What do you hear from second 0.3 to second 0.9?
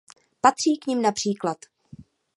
Patří k